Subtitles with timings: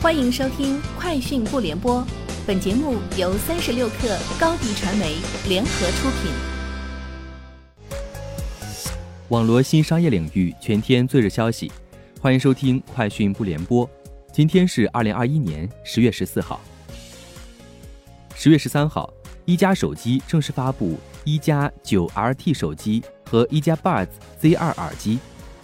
[0.00, 2.00] 欢迎收听《快讯不联播》，
[2.46, 5.16] 本节目由三十六克高低传媒
[5.48, 6.30] 联合出品。
[9.30, 11.72] 网罗新商业领域全天最热消息，
[12.20, 13.84] 欢迎收听《快讯不联播》。
[14.32, 16.60] 今天是二零二一年十月十四号。
[18.36, 19.12] 十月十三号，
[19.46, 24.06] 一加手机正式发布一加九 RT 手机和一加 Buds
[24.40, 25.18] Z2 耳机。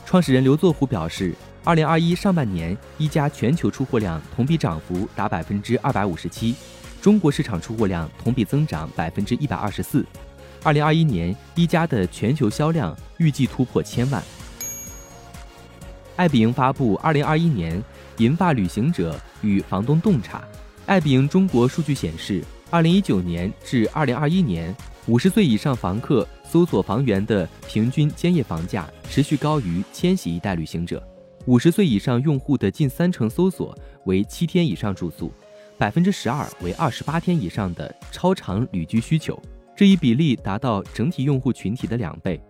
[0.05, 1.33] 创始人刘作虎表示。
[1.65, 6.55] 二零二一上半年，一加全球出货量同比涨幅达百分之二百五十七，
[7.01, 10.05] 中国市场出货量同比增长百分之一百二十四。
[10.63, 14.23] 二零二一年，一加的全球销量预计突破千万。
[16.17, 17.83] 爱彼迎发布二零二一年
[18.19, 20.45] 银发旅行者与房东洞察。
[20.85, 24.75] 爱彼迎中国数据显示，二零一九年至二零二一年，
[25.07, 31.03] 五十岁以上房客搜索房源的平均间夜房价持续高于千禧一代旅行者。
[31.47, 35.31] 五十岁以上用户的近三成搜索为七天以上住宿，
[35.77, 39.39] 百分之十二为二十八天以上的超长旅居需求，
[39.77, 42.41] 这一比例达到整体用户群体的两倍。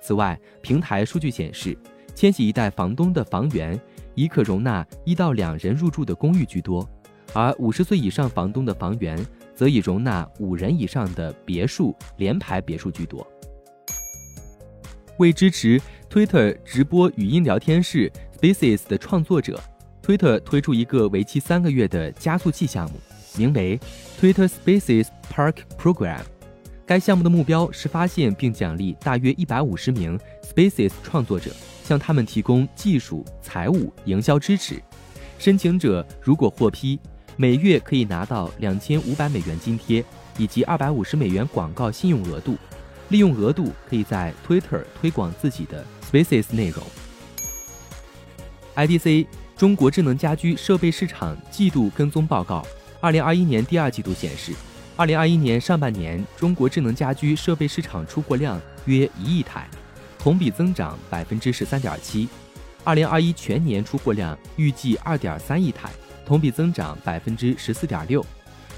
[0.00, 1.78] 此外，平台数据显示，
[2.16, 3.80] 千禧一代房东的房源
[4.16, 6.88] 以可容纳一到两人入住的公寓居多，
[7.32, 13.24] 而五十岁以上房东的房源则以容纳五人以上的别墅、联排别墅居多。
[15.18, 18.10] 为支持 Twitter 直播语音聊天室。
[18.42, 19.62] Spaces 的创作者
[20.04, 22.98] ，Twitter 推出一个为期三个月的加速器项目，
[23.36, 23.78] 名为
[24.20, 26.22] Twitter Spaces Park Program。
[26.84, 31.52] 该项目的目标是发现并奖励大约一百五十名 Spaces 创作者，
[31.84, 34.82] 向他们提供技术、财务、营销支持。
[35.38, 36.98] 申请者如果获批，
[37.36, 40.04] 每月可以拿到两千五百美元津贴
[40.36, 42.56] 以及二百五十美元广告信用额度，
[43.10, 46.82] 利用额度可以在 Twitter 推广自己的 Spaces 内容。
[48.74, 52.66] IDC 中国智能家居设备市场季度跟踪报告，
[53.00, 54.52] 二零二一年第二季度显示，
[54.96, 59.68] 二零二一年上半年中国智能家居设备市场出货量约一亿台，
[60.18, 62.26] 同比增长百分之十三点七。
[62.82, 65.90] 二零二一全年出货量预计二点三亿台，
[66.24, 68.24] 同比增长百分之十四点六。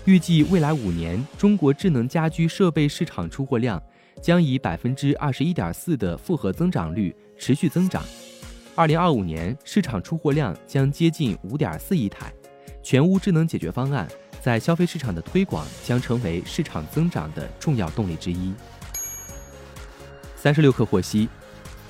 [0.07, 3.83] 预计未来五年中国智能家居设备市场出货量
[4.21, 8.03] 将以百分之二十一点四的复合增长率持续增长。
[8.77, 12.33] 二零二五年市场出货量将接近五点四亿台，
[12.83, 14.09] 全屋智能解决方案
[14.41, 18.53] 在消费市场的推广将成为市场增长的重要动力之一。
[20.35, 21.29] 三十六氪获悉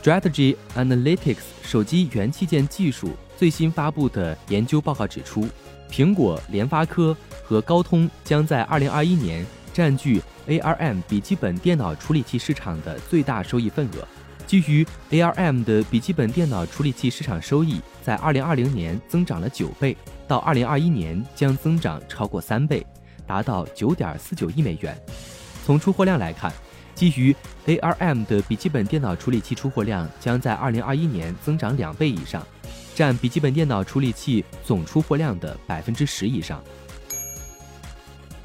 [0.02, 5.48] ，Strategy Analytics 手机元器件技术最新发布的研究报告指出，
[5.90, 14.06] 苹果、联发科和高通将在二零二一年占据 ARM 笔记本电脑处理器市场的最大收益份额。
[14.46, 19.96] 基于 ARM 的笔记本电脑处理器市场收益在2020年增长了九倍，
[20.28, 22.86] 到2021年将增长超过三倍，
[23.26, 24.96] 达到9.49亿美元。
[25.64, 26.52] 从出货量来看，
[26.94, 27.34] 基于
[27.66, 32.46] ARM 的笔记本电脑处理器出货量将在2021年增长两倍以上，
[32.94, 36.62] 占笔记本电脑处理器总出货量的百分之十以上。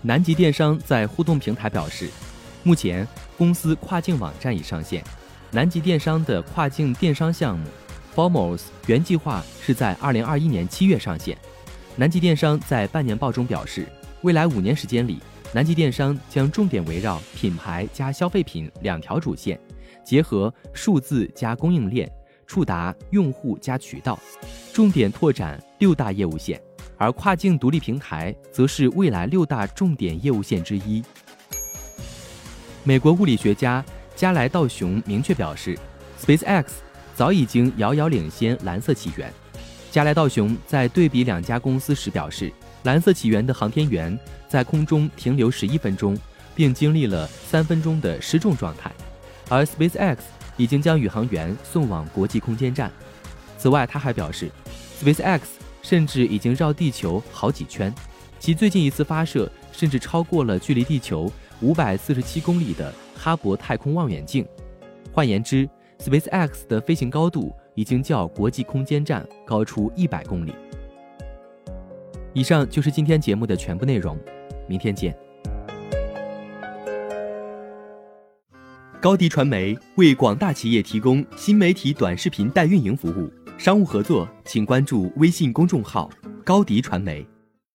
[0.02, 2.10] 南极电商在互动平台表示，
[2.64, 3.06] 目前
[3.38, 5.04] 公司跨境网站已上线。
[5.52, 7.68] 南极电商的跨境电商项目
[8.16, 11.36] Formos 原计划是在二零二一年七月上线。
[11.96, 13.88] 南极电商在半年报中表示，
[14.22, 15.20] 未来五年时间里，
[15.52, 19.60] 南极电商将重点围绕品牌加消费品两条主线，
[20.06, 22.08] 结合数字加供应链，
[22.46, 24.20] 触达用户加渠道，
[24.72, 26.62] 重点拓展六大业务线。
[26.96, 31.04] 而跨境独立平台则是未来六大重点业务线之一。
[32.84, 33.84] 美国物理学家。
[34.20, 35.80] 加莱道雄明确表示
[36.22, 36.66] ，SpaceX
[37.16, 39.34] 早已经遥遥领先蓝色起源。
[39.92, 42.52] 加莱道雄在对比两家公司时表示，
[42.84, 44.20] 蓝色起源的航天员
[44.50, 46.18] 在空中停留十一分钟，
[46.54, 48.92] 并经历了三分钟的失重状态，
[49.48, 50.18] 而 SpaceX
[50.58, 52.92] 已经将宇航员送往国际空间站。
[53.58, 54.52] 此外，他还表示
[55.02, 55.40] ，SpaceX
[55.82, 57.96] 甚至已经绕地球好几圈，
[58.38, 62.94] 其最近一次发射甚至超过了距离地球五百四十七公里的。
[63.20, 64.48] 哈勃太空望远镜，
[65.12, 65.70] 换言之
[66.00, 70.54] ，SpaceX 的飞行高度已经较国际空间站高出一百公里。
[72.32, 74.18] 以上就是今天节目的全部内容，
[74.70, 75.14] 明天见。
[79.02, 86.10] 高迪传媒为广大企业提供新媒体短视频代运营服务，商务合作请关注微信公众号
[86.46, 87.28] “高迪传媒”。